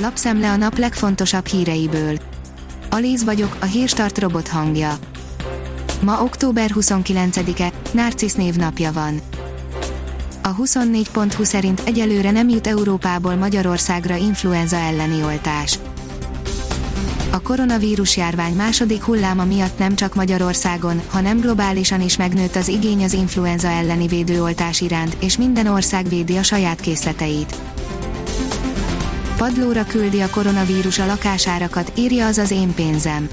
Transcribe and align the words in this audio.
Lapszemle 0.00 0.50
a 0.50 0.56
nap 0.56 0.78
legfontosabb 0.78 1.46
híreiből. 1.46 2.18
Alíz 2.90 3.24
vagyok, 3.24 3.56
a 3.60 3.64
hírstart 3.64 4.18
robot 4.18 4.48
hangja. 4.48 4.98
Ma 6.00 6.22
október 6.22 6.70
29-e, 6.74 7.72
Narcisz 7.92 8.34
névnapja 8.34 8.92
van. 8.92 9.20
A 10.42 10.56
24.20 10.56 11.44
szerint 11.44 11.82
egyelőre 11.84 12.30
nem 12.30 12.48
jut 12.48 12.66
Európából 12.66 13.36
Magyarországra 13.36 14.16
influenza 14.16 14.76
elleni 14.76 15.22
oltás. 15.22 15.78
A 17.30 17.40
koronavírus 17.40 18.16
járvány 18.16 18.54
második 18.54 19.02
hulláma 19.02 19.44
miatt 19.44 19.78
nem 19.78 19.94
csak 19.94 20.14
Magyarországon, 20.14 21.02
hanem 21.08 21.38
globálisan 21.40 22.00
is 22.00 22.16
megnőtt 22.16 22.56
az 22.56 22.68
igény 22.68 23.04
az 23.04 23.12
influenza 23.12 23.68
elleni 23.68 24.06
védőoltás 24.06 24.80
iránt, 24.80 25.16
és 25.20 25.36
minden 25.36 25.66
ország 25.66 26.08
védi 26.08 26.36
a 26.36 26.42
saját 26.42 26.80
készleteit. 26.80 27.56
Padlóra 29.38 29.84
küldi 29.84 30.20
a 30.20 30.30
koronavírus 30.30 30.98
a 30.98 31.06
lakásárakat, 31.06 31.92
írja 31.96 32.26
az 32.26 32.38
az 32.38 32.50
én 32.50 32.74
pénzem. 32.74 33.28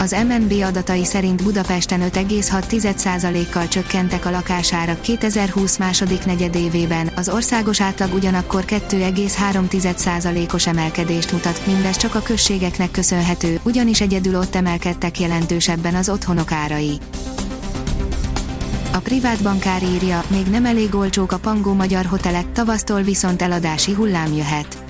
Az 0.00 0.16
MNB 0.28 0.52
adatai 0.62 1.04
szerint 1.04 1.42
Budapesten 1.42 2.00
5,6%-kal 2.00 3.68
csökkentek 3.68 4.26
a 4.26 4.30
lakásárak 4.30 5.00
2020 5.00 5.76
második 5.76 6.24
negyedévében, 6.24 7.10
az 7.16 7.28
országos 7.28 7.80
átlag 7.80 8.14
ugyanakkor 8.14 8.64
2,3%-os 8.64 10.66
emelkedést 10.66 11.32
mutat, 11.32 11.66
mindez 11.66 11.96
csak 11.96 12.14
a 12.14 12.22
községeknek 12.22 12.90
köszönhető, 12.90 13.60
ugyanis 13.62 14.00
egyedül 14.00 14.36
ott 14.36 14.54
emelkedtek 14.54 15.20
jelentősebben 15.20 15.94
az 15.94 16.08
otthonok 16.08 16.52
árai. 16.52 16.98
A 18.94 18.98
privát 18.98 19.42
bankár 19.42 19.82
írja, 19.82 20.24
még 20.28 20.46
nem 20.46 20.64
elég 20.64 20.94
olcsók 20.94 21.32
a 21.32 21.38
pangó 21.38 21.72
magyar 21.72 22.04
hotelek, 22.04 22.52
tavasztól 22.52 23.02
viszont 23.02 23.42
eladási 23.42 23.92
hullám 23.92 24.32
jöhet. 24.32 24.84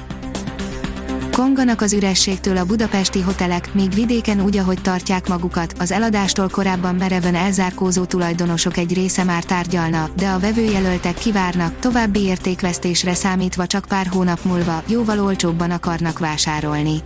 Konganak 1.32 1.80
az 1.80 1.92
ürességtől 1.92 2.56
a 2.56 2.64
budapesti 2.64 3.20
hotelek, 3.20 3.74
míg 3.74 3.94
vidéken 3.94 4.40
úgy, 4.40 4.56
ahogy 4.56 4.80
tartják 4.82 5.28
magukat, 5.28 5.74
az 5.78 5.90
eladástól 5.90 6.48
korábban 6.48 6.94
mereven 6.94 7.34
elzárkózó 7.34 8.04
tulajdonosok 8.04 8.76
egy 8.76 8.94
része 8.94 9.24
már 9.24 9.44
tárgyalna, 9.44 10.08
de 10.16 10.28
a 10.28 10.38
vevőjelöltek 10.38 11.14
kivárnak, 11.14 11.78
további 11.78 12.20
értékvesztésre 12.20 13.14
számítva 13.14 13.66
csak 13.66 13.84
pár 13.84 14.06
hónap 14.06 14.44
múlva, 14.44 14.82
jóval 14.86 15.20
olcsóbban 15.20 15.70
akarnak 15.70 16.18
vásárolni. 16.18 17.02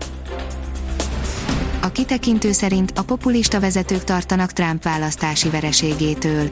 A 1.83 1.89
kitekintő 1.89 2.53
szerint 2.53 2.93
a 2.97 3.03
populista 3.03 3.61
vezetők 3.61 4.05
tartanak 4.05 4.53
Trump 4.53 4.83
választási 4.83 5.49
vereségétől 5.49 6.51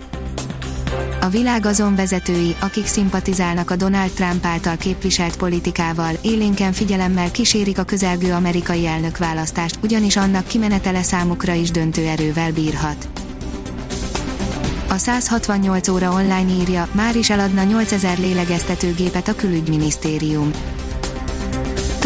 a 1.27 1.29
világ 1.29 1.67
azon 1.67 1.95
vezetői, 1.95 2.57
akik 2.61 2.87
szimpatizálnak 2.87 3.71
a 3.71 3.77
Donald 3.77 4.11
Trump 4.11 4.45
által 4.45 4.77
képviselt 4.77 5.37
politikával, 5.37 6.13
élénken 6.23 6.73
figyelemmel 6.73 7.31
kísérik 7.31 7.79
a 7.79 7.83
közelgő 7.83 8.33
amerikai 8.33 8.87
elnökválasztást, 8.87 9.79
ugyanis 9.83 10.17
annak 10.17 10.47
kimenetele 10.47 11.03
számukra 11.03 11.53
is 11.53 11.71
döntő 11.71 12.07
erővel 12.07 12.53
bírhat. 12.53 13.09
A 14.89 14.97
168 14.97 15.89
óra 15.89 16.11
online 16.13 16.51
írja, 16.61 16.89
már 16.93 17.17
is 17.17 17.31
eladna 17.31 17.63
8000 17.63 18.19
lélegeztetőgépet 18.19 19.29
a 19.29 19.35
külügyminisztérium. 19.35 20.51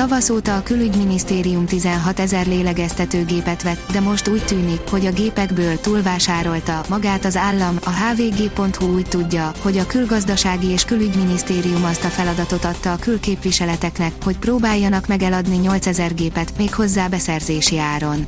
Tavasz 0.01 0.31
óta 0.31 0.57
a 0.57 0.63
külügyminisztérium 0.63 1.67
16 1.67 2.21
ezer 2.21 2.47
lélegeztetőgépet 2.47 3.63
vett, 3.63 3.93
de 3.93 4.01
most 4.01 4.29
úgy 4.29 4.45
tűnik, 4.45 4.81
hogy 4.91 5.07
a 5.07 5.13
gépekből 5.13 5.81
túlvásárolta 5.81 6.81
magát 6.89 7.25
az 7.25 7.37
állam, 7.37 7.77
a 7.85 7.91
hvg.hu 7.91 8.95
úgy 8.95 9.07
tudja, 9.09 9.53
hogy 9.63 9.79
a 9.79 9.87
külgazdasági 9.87 10.67
és 10.67 10.85
külügyminisztérium 10.85 11.85
azt 11.85 12.05
a 12.05 12.09
feladatot 12.09 12.65
adta 12.65 12.93
a 12.93 12.97
külképviseleteknek, 12.97 14.13
hogy 14.25 14.39
próbáljanak 14.39 15.07
meg 15.07 15.23
eladni 15.23 15.57
8000 15.57 16.15
gépet, 16.15 16.53
még 16.59 16.75
hozzá 16.75 17.09
beszerzési 17.09 17.79
áron. 17.79 18.25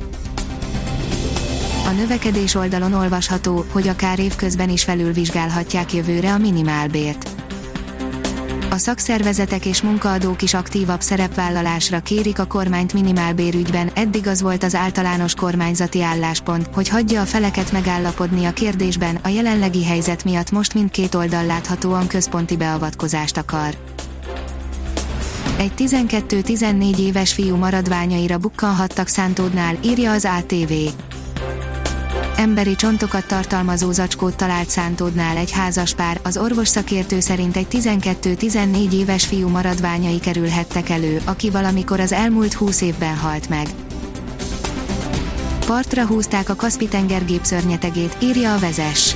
A 1.85 1.91
növekedés 1.91 2.55
oldalon 2.55 2.93
olvasható, 2.93 3.65
hogy 3.71 3.87
akár 3.87 4.19
évközben 4.19 4.69
is 4.69 4.83
felülvizsgálhatják 4.83 5.93
jövőre 5.93 6.33
a 6.33 6.37
minimálbért 6.37 7.32
a 8.73 8.77
szakszervezetek 8.77 9.65
és 9.65 9.81
munkaadók 9.81 10.41
is 10.41 10.53
aktívabb 10.53 11.01
szerepvállalásra 11.01 11.99
kérik 11.99 12.39
a 12.39 12.45
kormányt 12.45 12.93
minimálbérügyben, 12.93 13.89
eddig 13.93 14.27
az 14.27 14.41
volt 14.41 14.63
az 14.63 14.75
általános 14.75 15.33
kormányzati 15.33 16.01
álláspont, 16.01 16.69
hogy 16.73 16.89
hagyja 16.89 17.21
a 17.21 17.25
feleket 17.25 17.71
megállapodni 17.71 18.45
a 18.45 18.51
kérdésben, 18.51 19.19
a 19.23 19.27
jelenlegi 19.27 19.85
helyzet 19.85 20.23
miatt 20.23 20.51
most 20.51 20.73
mindkét 20.73 21.15
oldal 21.15 21.45
láthatóan 21.45 22.07
központi 22.07 22.57
beavatkozást 22.57 23.37
akar. 23.37 23.77
Egy 25.57 25.71
12-14 25.77 26.97
éves 26.97 27.33
fiú 27.33 27.55
maradványaira 27.55 28.37
bukkanhattak 28.37 29.07
Szántódnál, 29.07 29.77
írja 29.83 30.11
az 30.11 30.27
ATV 30.37 30.73
emberi 32.37 32.75
csontokat 32.75 33.27
tartalmazó 33.27 33.91
zacskót 33.91 34.35
talált 34.35 34.69
Szántódnál 34.69 35.37
egy 35.37 35.51
házaspár, 35.51 36.19
az 36.23 36.37
orvos 36.37 36.67
szakértő 36.67 37.19
szerint 37.19 37.57
egy 37.57 37.67
12-14 37.71 38.93
éves 38.93 39.25
fiú 39.25 39.47
maradványai 39.47 40.19
kerülhettek 40.19 40.89
elő, 40.89 41.21
aki 41.25 41.49
valamikor 41.49 41.99
az 41.99 42.11
elmúlt 42.11 42.53
20 42.53 42.81
évben 42.81 43.17
halt 43.17 43.49
meg. 43.49 43.67
Partra 45.65 46.05
húzták 46.05 46.49
a 46.49 46.55
Kaspi-tenger 46.55 47.25
gépszörnyetegét, 47.25 48.17
írja 48.21 48.53
a 48.53 48.59
vezes. 48.59 49.15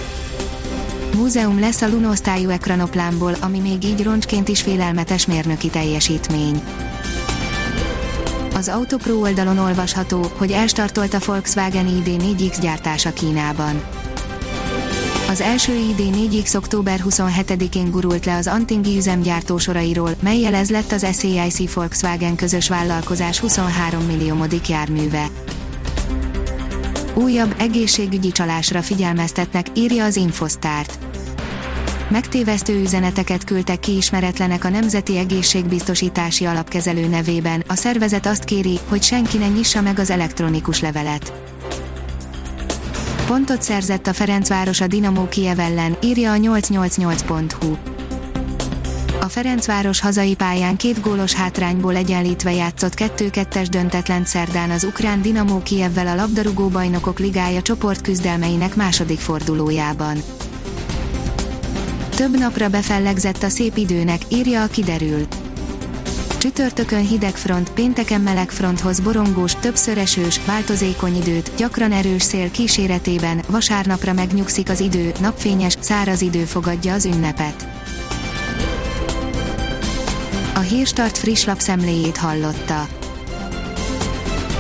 Múzeum 1.16 1.60
lesz 1.60 1.82
a 1.82 1.90
lunosztályú 1.90 2.50
ekranoplámból, 2.50 3.34
ami 3.42 3.60
még 3.60 3.84
így 3.84 4.04
roncsként 4.04 4.48
is 4.48 4.62
félelmetes 4.62 5.26
mérnöki 5.26 5.70
teljesítmény. 5.70 6.62
Az 8.58 8.68
Autopro 8.68 9.20
oldalon 9.20 9.58
olvasható, 9.58 10.32
hogy 10.38 10.52
elstartolt 10.52 11.14
a 11.14 11.20
Volkswagen 11.26 11.86
ID4X 11.90 12.58
gyártása 12.62 13.14
Kínában. 13.14 13.84
Az 15.30 15.42
első 15.42 15.74
ID4X 15.74 16.56
október 16.56 17.02
27-én 17.10 17.92
gurult 17.92 18.26
le 18.26 18.36
az 18.36 18.48
Antingi 18.48 18.98
üzemgyártó 18.98 19.58
sorairól, 19.58 20.16
melyel 20.20 20.54
ez 20.54 20.70
lett 20.70 20.92
az 20.92 21.06
SAIC 21.20 21.74
Volkswagen 21.74 22.36
közös 22.36 22.70
vállalkozás 22.70 23.40
23 23.40 24.04
milliómodik 24.04 24.70
járműve. 24.70 25.28
Újabb 27.14 27.56
egészségügyi 27.58 28.32
csalásra 28.32 28.82
figyelmeztetnek, 28.82 29.68
írja 29.74 30.06
az 30.06 30.16
Infostart 30.16 30.98
megtévesztő 32.10 32.82
üzeneteket 32.82 33.44
küldtek 33.44 33.80
ki 33.80 33.96
ismeretlenek 33.96 34.64
a 34.64 34.70
Nemzeti 34.70 35.18
Egészségbiztosítási 35.18 36.46
Alapkezelő 36.46 37.08
nevében, 37.08 37.64
a 37.68 37.76
szervezet 37.76 38.26
azt 38.26 38.44
kéri, 38.44 38.80
hogy 38.88 39.04
senki 39.04 39.38
ne 39.38 39.48
nyissa 39.48 39.82
meg 39.82 40.00
az 40.00 40.10
elektronikus 40.10 40.82
levelet. 40.82 41.34
Pontot 43.28 43.62
szerzett 43.62 44.08
a 44.08 44.14
Ferencváros 44.14 44.82
a 44.82 44.88
Dinamo 44.88 45.28
Kiev 45.28 45.60
ellen, 45.60 45.98
írja 46.04 46.32
a 46.32 46.36
888.hu. 46.36 47.76
A 49.22 49.30
Ferencváros 49.30 50.00
hazai 50.00 50.36
pályán 50.36 50.78
két 50.78 51.02
gólos 51.02 51.34
hátrányból 51.34 51.96
egyenlítve 51.96 52.54
játszott 52.54 52.94
2-2-es 52.96 53.68
döntetlen 53.70 54.26
szerdán 54.26 54.70
az 54.70 54.84
ukrán 54.84 55.22
Dinamo 55.22 55.62
Kievvel 55.64 56.08
a 56.08 56.16
labdarúgó 56.16 56.68
bajnokok 56.68 57.20
ligája 57.20 57.62
csoportküzdelmeinek 57.62 58.76
második 58.76 59.20
fordulójában. 59.20 60.18
Több 62.18 62.40
napra 62.40 62.70
befellegzett 62.70 63.44
a 63.44 63.50
szép 63.50 63.78
időnek, 63.78 64.22
írja 64.30 64.64
a 64.64 64.68
kiderül. 64.68 65.28
Csütörtökön 66.38 67.08
hideg 67.08 67.36
front, 67.36 67.72
pénteken 67.72 68.22
meleg 68.22 68.50
fronthoz 68.50 69.00
borongós, 69.00 69.56
többször 69.56 69.98
esős, 69.98 70.40
változékony 70.46 71.16
időt, 71.16 71.52
gyakran 71.58 71.92
erős 71.92 72.22
szél 72.22 72.52
kíséretében, 72.52 73.42
vasárnapra 73.48 74.14
megnyugszik 74.14 74.70
az 74.70 74.80
idő, 74.80 75.12
napfényes, 75.22 75.78
száraz 75.80 76.22
idő 76.22 76.44
fogadja 76.44 76.94
az 76.94 77.06
ünnepet. 77.06 77.68
A 80.56 80.60
Hírstart 80.60 81.18
friss 81.18 81.46
lapszemléjét 81.46 82.18
hallotta. 82.18 82.88